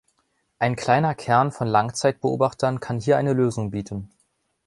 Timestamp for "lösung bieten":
3.33-4.09